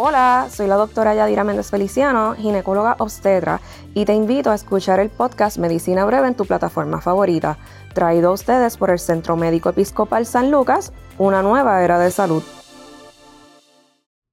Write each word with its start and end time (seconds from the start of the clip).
Hola, 0.00 0.46
soy 0.48 0.68
la 0.68 0.76
doctora 0.76 1.12
Yadira 1.12 1.42
Méndez 1.42 1.72
Feliciano, 1.72 2.36
ginecóloga 2.36 2.94
obstetra, 3.00 3.60
y 3.94 4.04
te 4.04 4.14
invito 4.14 4.52
a 4.52 4.54
escuchar 4.54 5.00
el 5.00 5.10
podcast 5.10 5.58
Medicina 5.58 6.04
Breve 6.04 6.28
en 6.28 6.36
tu 6.36 6.44
plataforma 6.44 7.00
favorita, 7.00 7.58
traído 7.94 8.30
a 8.30 8.32
ustedes 8.32 8.76
por 8.76 8.90
el 8.90 9.00
Centro 9.00 9.34
Médico 9.36 9.70
Episcopal 9.70 10.24
San 10.24 10.52
Lucas, 10.52 10.92
una 11.18 11.42
nueva 11.42 11.82
era 11.82 11.98
de 11.98 12.12
salud. 12.12 12.44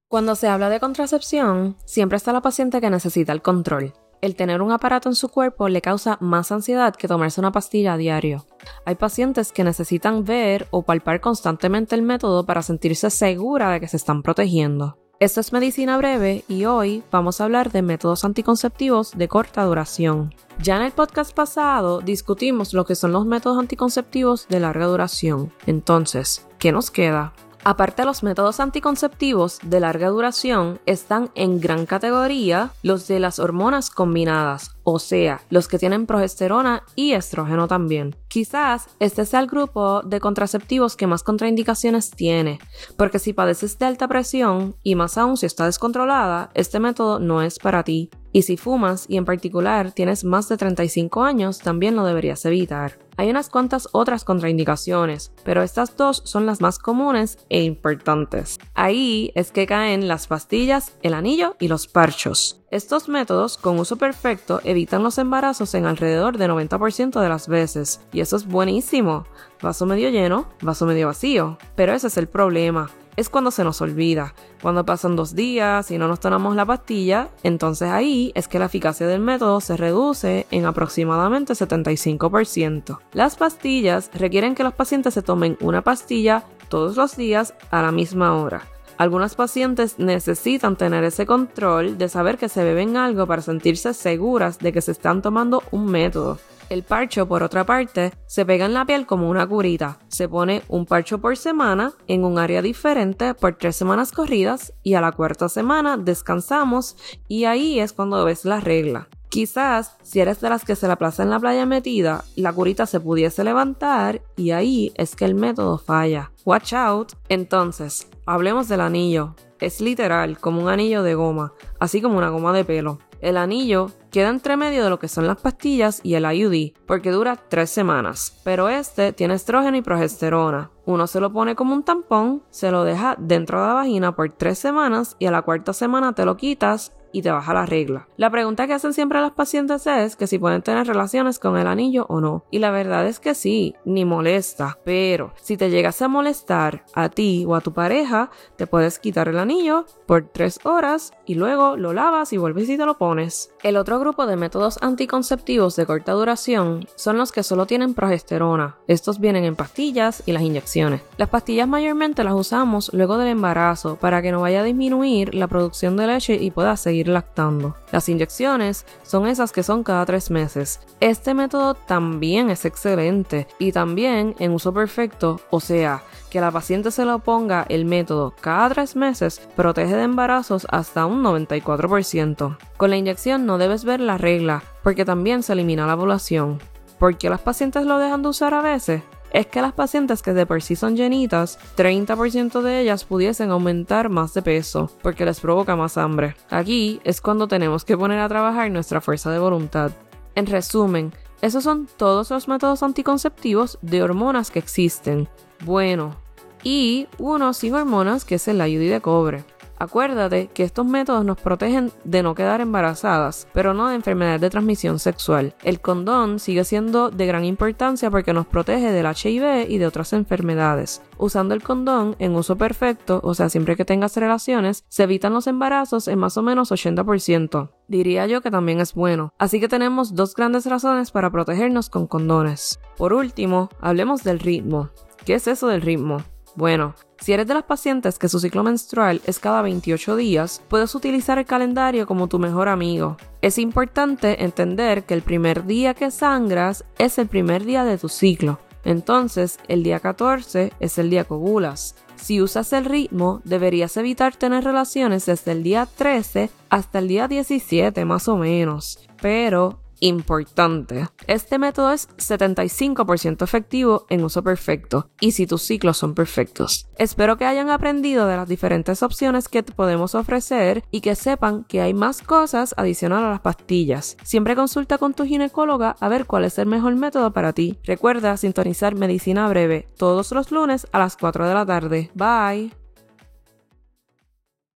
Cuando 0.06 0.36
se 0.36 0.46
habla 0.46 0.68
de 0.68 0.78
contracepción, 0.78 1.76
siempre 1.84 2.16
está 2.16 2.32
la 2.32 2.42
paciente 2.42 2.80
que 2.80 2.88
necesita 2.88 3.32
el 3.32 3.42
control. 3.42 3.92
El 4.20 4.36
tener 4.36 4.62
un 4.62 4.70
aparato 4.70 5.08
en 5.08 5.16
su 5.16 5.30
cuerpo 5.30 5.68
le 5.68 5.82
causa 5.82 6.16
más 6.20 6.52
ansiedad 6.52 6.94
que 6.94 7.08
tomarse 7.08 7.40
una 7.40 7.50
pastilla 7.50 7.94
a 7.94 7.96
diario. 7.96 8.46
Hay 8.84 8.94
pacientes 8.94 9.50
que 9.50 9.64
necesitan 9.64 10.24
ver 10.24 10.68
o 10.70 10.82
palpar 10.82 11.20
constantemente 11.20 11.96
el 11.96 12.02
método 12.02 12.46
para 12.46 12.62
sentirse 12.62 13.10
segura 13.10 13.70
de 13.70 13.80
que 13.80 13.88
se 13.88 13.96
están 13.96 14.22
protegiendo. 14.22 14.96
Esto 15.18 15.40
es 15.40 15.50
Medicina 15.50 15.96
Breve 15.96 16.44
y 16.46 16.66
hoy 16.66 17.02
vamos 17.10 17.40
a 17.40 17.44
hablar 17.44 17.72
de 17.72 17.80
métodos 17.80 18.26
anticonceptivos 18.26 19.16
de 19.16 19.28
corta 19.28 19.64
duración. 19.64 20.34
Ya 20.62 20.76
en 20.76 20.82
el 20.82 20.92
podcast 20.92 21.34
pasado 21.34 22.02
discutimos 22.02 22.74
lo 22.74 22.84
que 22.84 22.94
son 22.94 23.12
los 23.12 23.24
métodos 23.24 23.58
anticonceptivos 23.58 24.46
de 24.48 24.60
larga 24.60 24.84
duración. 24.84 25.54
Entonces, 25.64 26.46
¿qué 26.58 26.70
nos 26.70 26.90
queda? 26.90 27.32
Aparte 27.68 28.04
los 28.04 28.22
métodos 28.22 28.60
anticonceptivos 28.60 29.58
de 29.60 29.80
larga 29.80 30.08
duración 30.10 30.78
están 30.86 31.30
en 31.34 31.58
gran 31.58 31.84
categoría 31.84 32.70
los 32.84 33.08
de 33.08 33.18
las 33.18 33.40
hormonas 33.40 33.90
combinadas, 33.90 34.76
o 34.84 35.00
sea, 35.00 35.40
los 35.50 35.66
que 35.66 35.80
tienen 35.80 36.06
progesterona 36.06 36.84
y 36.94 37.14
estrógeno 37.14 37.66
también. 37.66 38.14
Quizás 38.28 38.86
este 39.00 39.26
sea 39.26 39.40
el 39.40 39.48
grupo 39.48 40.02
de 40.02 40.20
contraceptivos 40.20 40.94
que 40.94 41.08
más 41.08 41.24
contraindicaciones 41.24 42.12
tiene, 42.12 42.60
porque 42.96 43.18
si 43.18 43.32
padeces 43.32 43.76
de 43.80 43.86
alta 43.86 44.06
presión 44.06 44.76
y 44.84 44.94
más 44.94 45.18
aún 45.18 45.36
si 45.36 45.46
está 45.46 45.66
descontrolada, 45.66 46.50
este 46.54 46.78
método 46.78 47.18
no 47.18 47.42
es 47.42 47.58
para 47.58 47.82
ti. 47.82 48.10
Y 48.30 48.42
si 48.42 48.56
fumas 48.56 49.06
y 49.08 49.16
en 49.16 49.24
particular 49.24 49.90
tienes 49.90 50.22
más 50.22 50.48
de 50.48 50.56
35 50.56 51.24
años, 51.24 51.58
también 51.58 51.96
lo 51.96 52.04
deberías 52.04 52.44
evitar. 52.44 53.05
Hay 53.18 53.30
unas 53.30 53.48
cuantas 53.48 53.88
otras 53.92 54.24
contraindicaciones, 54.24 55.32
pero 55.44 55.62
estas 55.62 55.96
dos 55.96 56.22
son 56.24 56.44
las 56.44 56.60
más 56.60 56.78
comunes 56.78 57.38
e 57.48 57.62
importantes. 57.62 58.58
Ahí 58.74 59.32
es 59.34 59.52
que 59.52 59.66
caen 59.66 60.06
las 60.06 60.26
pastillas, 60.26 60.96
el 61.02 61.14
anillo 61.14 61.56
y 61.58 61.68
los 61.68 61.86
parchos. 61.86 62.60
Estos 62.70 63.08
métodos, 63.08 63.56
con 63.56 63.78
uso 63.78 63.96
perfecto, 63.96 64.60
evitan 64.64 65.02
los 65.02 65.18
embarazos 65.18 65.74
en 65.74 65.86
alrededor 65.86 66.36
del 66.36 66.50
90% 66.50 67.20
de 67.20 67.28
las 67.28 67.48
veces, 67.48 68.00
y 68.12 68.20
eso 68.20 68.36
es 68.36 68.46
buenísimo. 68.46 69.24
Vaso 69.62 69.86
medio 69.86 70.10
lleno, 70.10 70.48
vaso 70.60 70.84
medio 70.84 71.06
vacío. 71.06 71.56
Pero 71.74 71.94
ese 71.94 72.08
es 72.08 72.16
el 72.18 72.28
problema 72.28 72.90
es 73.16 73.28
cuando 73.28 73.50
se 73.50 73.64
nos 73.64 73.80
olvida. 73.80 74.34
Cuando 74.62 74.84
pasan 74.84 75.16
dos 75.16 75.34
días 75.34 75.90
y 75.90 75.98
no 75.98 76.08
nos 76.08 76.20
tomamos 76.20 76.56
la 76.56 76.66
pastilla, 76.66 77.28
entonces 77.42 77.90
ahí 77.90 78.32
es 78.34 78.48
que 78.48 78.58
la 78.58 78.66
eficacia 78.66 79.06
del 79.06 79.20
método 79.20 79.60
se 79.60 79.76
reduce 79.76 80.46
en 80.50 80.66
aproximadamente 80.66 81.54
75%. 81.54 82.98
Las 83.12 83.36
pastillas 83.36 84.10
requieren 84.14 84.54
que 84.54 84.64
los 84.64 84.74
pacientes 84.74 85.14
se 85.14 85.22
tomen 85.22 85.56
una 85.60 85.82
pastilla 85.82 86.44
todos 86.68 86.96
los 86.96 87.16
días 87.16 87.54
a 87.70 87.82
la 87.82 87.92
misma 87.92 88.36
hora. 88.36 88.62
Algunas 88.98 89.34
pacientes 89.34 89.98
necesitan 89.98 90.76
tener 90.76 91.04
ese 91.04 91.26
control 91.26 91.98
de 91.98 92.08
saber 92.08 92.38
que 92.38 92.48
se 92.48 92.64
beben 92.64 92.96
algo 92.96 93.26
para 93.26 93.42
sentirse 93.42 93.92
seguras 93.92 94.58
de 94.58 94.72
que 94.72 94.80
se 94.80 94.92
están 94.92 95.20
tomando 95.20 95.62
un 95.70 95.86
método. 95.86 96.38
El 96.68 96.82
parcho, 96.82 97.28
por 97.28 97.44
otra 97.44 97.64
parte, 97.64 98.12
se 98.26 98.44
pega 98.44 98.66
en 98.66 98.74
la 98.74 98.84
piel 98.84 99.06
como 99.06 99.30
una 99.30 99.46
curita. 99.46 100.00
Se 100.08 100.28
pone 100.28 100.62
un 100.66 100.84
parcho 100.84 101.18
por 101.18 101.36
semana 101.36 101.92
en 102.08 102.24
un 102.24 102.38
área 102.38 102.60
diferente 102.60 103.34
por 103.34 103.54
tres 103.54 103.76
semanas 103.76 104.10
corridas 104.10 104.72
y 104.82 104.94
a 104.94 105.00
la 105.00 105.12
cuarta 105.12 105.48
semana 105.48 105.96
descansamos 105.96 106.96
y 107.28 107.44
ahí 107.44 107.78
es 107.78 107.92
cuando 107.92 108.24
ves 108.24 108.44
la 108.44 108.58
regla. 108.58 109.08
Quizás, 109.28 109.96
si 110.02 110.20
eres 110.20 110.40
de 110.40 110.48
las 110.48 110.64
que 110.64 110.74
se 110.74 110.88
la 110.88 110.96
plaza 110.96 111.22
en 111.22 111.30
la 111.30 111.38
playa 111.38 111.66
metida, 111.66 112.24
la 112.34 112.52
curita 112.52 112.86
se 112.86 113.00
pudiese 113.00 113.44
levantar 113.44 114.22
y 114.36 114.50
ahí 114.50 114.92
es 114.96 115.14
que 115.14 115.24
el 115.24 115.34
método 115.34 115.78
falla. 115.78 116.32
Watch 116.44 116.72
out. 116.72 117.12
Entonces, 117.28 118.08
hablemos 118.24 118.66
del 118.66 118.80
anillo. 118.80 119.36
Es 119.60 119.80
literal, 119.80 120.38
como 120.38 120.62
un 120.62 120.68
anillo 120.68 121.02
de 121.02 121.14
goma, 121.14 121.52
así 121.78 122.02
como 122.02 122.18
una 122.18 122.28
goma 122.28 122.52
de 122.52 122.64
pelo. 122.64 122.98
El 123.20 123.36
anillo 123.36 123.90
queda 124.10 124.28
entre 124.28 124.56
medio 124.56 124.84
de 124.84 124.90
lo 124.90 124.98
que 124.98 125.08
son 125.08 125.26
las 125.26 125.38
pastillas 125.38 126.00
y 126.02 126.14
el 126.14 126.24
IUD, 126.30 126.72
porque 126.86 127.10
dura 127.10 127.36
tres 127.36 127.70
semanas, 127.70 128.40
pero 128.44 128.68
este 128.68 129.12
tiene 129.12 129.34
estrógeno 129.34 129.76
y 129.76 129.82
progesterona. 129.82 130.70
Uno 130.84 131.06
se 131.06 131.20
lo 131.20 131.32
pone 131.32 131.54
como 131.54 131.74
un 131.74 131.82
tampón, 131.82 132.42
se 132.50 132.70
lo 132.70 132.84
deja 132.84 133.16
dentro 133.18 133.60
de 133.60 133.66
la 133.68 133.74
vagina 133.74 134.14
por 134.14 134.30
tres 134.30 134.58
semanas 134.58 135.16
y 135.18 135.26
a 135.26 135.30
la 135.30 135.42
cuarta 135.42 135.72
semana 135.72 136.14
te 136.14 136.24
lo 136.24 136.36
quitas 136.36 136.92
y 137.16 137.22
te 137.22 137.30
baja 137.30 137.54
la 137.54 137.64
regla. 137.64 138.08
La 138.18 138.28
pregunta 138.28 138.66
que 138.66 138.74
hacen 138.74 138.92
siempre 138.92 139.22
las 139.22 139.32
pacientes 139.32 139.86
es 139.86 140.16
que 140.16 140.26
si 140.26 140.38
pueden 140.38 140.60
tener 140.60 140.86
relaciones 140.86 141.38
con 141.38 141.56
el 141.56 141.66
anillo 141.66 142.04
o 142.10 142.20
no. 142.20 142.44
Y 142.50 142.58
la 142.58 142.70
verdad 142.70 143.06
es 143.06 143.20
que 143.20 143.34
sí, 143.34 143.74
ni 143.86 144.04
molesta. 144.04 144.78
Pero 144.84 145.32
si 145.40 145.56
te 145.56 145.70
llegas 145.70 146.02
a 146.02 146.08
molestar 146.08 146.84
a 146.92 147.08
ti 147.08 147.46
o 147.48 147.54
a 147.54 147.62
tu 147.62 147.72
pareja, 147.72 148.30
te 148.56 148.66
puedes 148.66 148.98
quitar 148.98 149.28
el 149.28 149.38
anillo 149.38 149.86
por 150.04 150.28
tres 150.28 150.60
horas 150.64 151.14
y 151.24 151.36
luego 151.36 151.78
lo 151.78 151.94
lavas 151.94 152.34
y 152.34 152.36
vuelves 152.36 152.68
y 152.68 152.76
te 152.76 152.84
lo 152.84 152.98
pones. 152.98 153.50
El 153.62 153.78
otro 153.78 153.98
grupo 153.98 154.26
de 154.26 154.36
métodos 154.36 154.78
anticonceptivos 154.82 155.74
de 155.74 155.86
corta 155.86 156.12
duración 156.12 156.86
son 156.96 157.16
los 157.16 157.32
que 157.32 157.42
solo 157.42 157.64
tienen 157.64 157.94
progesterona. 157.94 158.76
Estos 158.88 159.20
vienen 159.20 159.44
en 159.44 159.56
pastillas 159.56 160.22
y 160.26 160.32
las 160.32 160.42
inyecciones. 160.42 161.00
Las 161.16 161.30
pastillas 161.30 161.66
mayormente 161.66 162.24
las 162.24 162.34
usamos 162.34 162.92
luego 162.92 163.16
del 163.16 163.28
embarazo 163.28 163.96
para 163.96 164.20
que 164.20 164.32
no 164.32 164.42
vaya 164.42 164.60
a 164.60 164.64
disminuir 164.64 165.34
la 165.34 165.48
producción 165.48 165.96
de 165.96 166.08
leche 166.08 166.34
y 166.34 166.50
pueda 166.50 166.76
seguir 166.76 167.05
lactando. 167.08 167.76
Las 167.92 168.08
inyecciones 168.08 168.86
son 169.02 169.26
esas 169.26 169.52
que 169.52 169.62
son 169.62 169.82
cada 169.82 170.04
tres 170.06 170.30
meses. 170.30 170.80
Este 171.00 171.34
método 171.34 171.74
también 171.74 172.50
es 172.50 172.64
excelente 172.64 173.46
y 173.58 173.72
también 173.72 174.34
en 174.38 174.52
uso 174.52 174.72
perfecto, 174.72 175.40
o 175.50 175.60
sea, 175.60 176.02
que 176.30 176.40
la 176.40 176.50
paciente 176.50 176.90
se 176.90 177.04
lo 177.04 177.18
ponga 177.20 177.66
el 177.68 177.84
método 177.84 178.34
cada 178.40 178.68
tres 178.70 178.96
meses 178.96 179.40
protege 179.56 179.96
de 179.96 180.02
embarazos 180.02 180.66
hasta 180.70 181.06
un 181.06 181.22
94%. 181.22 182.58
Con 182.76 182.90
la 182.90 182.96
inyección 182.96 183.46
no 183.46 183.58
debes 183.58 183.84
ver 183.84 184.00
la 184.00 184.18
regla, 184.18 184.62
porque 184.82 185.04
también 185.04 185.42
se 185.42 185.52
elimina 185.52 185.86
la 185.86 185.96
población. 185.96 186.58
¿Por 186.98 187.18
qué 187.18 187.28
las 187.28 187.40
pacientes 187.40 187.84
lo 187.84 187.98
dejan 187.98 188.22
de 188.22 188.28
usar 188.28 188.54
a 188.54 188.62
veces? 188.62 189.02
Es 189.32 189.46
que 189.46 189.60
las 189.60 189.72
pacientes 189.72 190.22
que 190.22 190.32
de 190.32 190.46
por 190.46 190.62
sí 190.62 190.76
son 190.76 190.96
llenitas, 190.96 191.58
30% 191.76 192.62
de 192.62 192.80
ellas 192.80 193.04
pudiesen 193.04 193.50
aumentar 193.50 194.08
más 194.08 194.34
de 194.34 194.42
peso 194.42 194.90
porque 195.02 195.24
les 195.24 195.40
provoca 195.40 195.76
más 195.76 195.98
hambre. 195.98 196.36
Aquí 196.50 197.00
es 197.04 197.20
cuando 197.20 197.48
tenemos 197.48 197.84
que 197.84 197.96
poner 197.96 198.20
a 198.20 198.28
trabajar 198.28 198.70
nuestra 198.70 199.00
fuerza 199.00 199.30
de 199.30 199.38
voluntad. 199.38 199.90
En 200.34 200.46
resumen, 200.46 201.12
esos 201.42 201.64
son 201.64 201.88
todos 201.96 202.30
los 202.30 202.48
métodos 202.48 202.82
anticonceptivos 202.82 203.78
de 203.82 204.02
hormonas 204.02 204.50
que 204.50 204.58
existen. 204.58 205.28
Bueno, 205.64 206.16
y 206.62 207.06
uno 207.18 207.52
sin 207.52 207.74
hormonas 207.74 208.24
que 208.24 208.36
es 208.36 208.48
el 208.48 208.66
IUD 208.66 208.90
de 208.90 209.00
cobre. 209.00 209.44
Acuérdate 209.78 210.48
que 210.48 210.62
estos 210.62 210.86
métodos 210.86 211.24
nos 211.24 211.38
protegen 211.38 211.92
de 212.04 212.22
no 212.22 212.34
quedar 212.34 212.60
embarazadas, 212.60 213.46
pero 213.52 213.74
no 213.74 213.88
de 213.88 213.96
enfermedades 213.96 214.40
de 214.40 214.50
transmisión 214.50 214.98
sexual. 214.98 215.54
El 215.62 215.80
condón 215.80 216.38
sigue 216.38 216.64
siendo 216.64 217.10
de 217.10 217.26
gran 217.26 217.44
importancia 217.44 218.10
porque 218.10 218.32
nos 218.32 218.46
protege 218.46 218.92
del 218.92 219.06
HIV 219.06 219.70
y 219.70 219.78
de 219.78 219.86
otras 219.86 220.12
enfermedades. 220.12 221.02
Usando 221.18 221.54
el 221.54 221.62
condón 221.62 222.16
en 222.18 222.34
uso 222.34 222.56
perfecto, 222.56 223.20
o 223.22 223.34
sea, 223.34 223.48
siempre 223.48 223.76
que 223.76 223.84
tengas 223.84 224.16
relaciones, 224.16 224.84
se 224.88 225.02
evitan 225.02 225.34
los 225.34 225.46
embarazos 225.46 226.08
en 226.08 226.18
más 226.18 226.36
o 226.36 226.42
menos 226.42 226.72
80%. 226.72 227.70
Diría 227.88 228.26
yo 228.26 228.40
que 228.40 228.50
también 228.50 228.80
es 228.80 228.94
bueno. 228.94 229.32
Así 229.38 229.60
que 229.60 229.68
tenemos 229.68 230.14
dos 230.14 230.34
grandes 230.34 230.66
razones 230.66 231.10
para 231.10 231.30
protegernos 231.30 231.90
con 231.90 232.06
condones. 232.06 232.80
Por 232.96 233.12
último, 233.12 233.68
hablemos 233.80 234.24
del 234.24 234.40
ritmo. 234.40 234.90
¿Qué 235.24 235.34
es 235.34 235.46
eso 235.46 235.68
del 235.68 235.82
ritmo? 235.82 236.22
Bueno, 236.56 236.94
si 237.20 237.34
eres 237.34 237.46
de 237.46 237.52
las 237.52 237.64
pacientes 237.64 238.18
que 238.18 238.30
su 238.30 238.40
ciclo 238.40 238.62
menstrual 238.62 239.20
es 239.26 239.38
cada 239.38 239.60
28 239.60 240.16
días, 240.16 240.62
puedes 240.68 240.94
utilizar 240.94 241.38
el 241.38 241.44
calendario 241.44 242.06
como 242.06 242.28
tu 242.28 242.38
mejor 242.38 242.68
amigo. 242.68 243.18
Es 243.42 243.58
importante 243.58 244.42
entender 244.42 245.04
que 245.04 245.12
el 245.12 245.20
primer 245.20 245.66
día 245.66 245.92
que 245.92 246.10
sangras 246.10 246.84
es 246.98 247.18
el 247.18 247.28
primer 247.28 247.66
día 247.66 247.84
de 247.84 247.98
tu 247.98 248.08
ciclo. 248.08 248.58
Entonces, 248.84 249.58
el 249.68 249.82
día 249.82 250.00
14 250.00 250.72
es 250.80 250.96
el 250.96 251.10
día 251.10 251.24
que 251.24 251.34
ovulas. 251.34 251.94
Si 252.14 252.40
usas 252.40 252.72
el 252.72 252.86
ritmo, 252.86 253.42
deberías 253.44 253.96
evitar 253.98 254.34
tener 254.34 254.64
relaciones 254.64 255.26
desde 255.26 255.52
el 255.52 255.62
día 255.62 255.86
13 255.86 256.50
hasta 256.70 257.00
el 257.00 257.08
día 257.08 257.28
17 257.28 258.04
más 258.06 258.28
o 258.28 258.36
menos. 258.36 258.98
Pero 259.20 259.80
importante. 260.00 261.06
Este 261.26 261.58
método 261.58 261.92
es 261.92 262.08
75% 262.16 263.42
efectivo 263.42 264.06
en 264.08 264.24
uso 264.24 264.42
perfecto 264.42 265.10
y 265.20 265.32
si 265.32 265.46
tus 265.46 265.62
ciclos 265.62 265.98
son 265.98 266.14
perfectos. 266.14 266.88
Espero 266.98 267.36
que 267.36 267.44
hayan 267.44 267.70
aprendido 267.70 268.26
de 268.26 268.36
las 268.36 268.48
diferentes 268.48 269.02
opciones 269.02 269.48
que 269.48 269.62
te 269.62 269.72
podemos 269.72 270.14
ofrecer 270.14 270.84
y 270.90 271.00
que 271.00 271.14
sepan 271.14 271.64
que 271.64 271.80
hay 271.80 271.94
más 271.94 272.22
cosas 272.22 272.74
adicional 272.76 273.24
a 273.24 273.30
las 273.30 273.40
pastillas. 273.40 274.16
Siempre 274.22 274.56
consulta 274.56 274.98
con 274.98 275.14
tu 275.14 275.24
ginecóloga 275.24 275.96
a 276.00 276.08
ver 276.08 276.26
cuál 276.26 276.44
es 276.44 276.58
el 276.58 276.66
mejor 276.66 276.94
método 276.96 277.32
para 277.32 277.52
ti. 277.52 277.78
Recuerda 277.84 278.36
sintonizar 278.36 278.94
Medicina 278.94 279.48
Breve 279.48 279.88
todos 279.96 280.32
los 280.32 280.50
lunes 280.50 280.86
a 280.92 280.98
las 280.98 281.16
4 281.16 281.48
de 281.48 281.54
la 281.54 281.66
tarde. 281.66 282.10
Bye. 282.14 282.85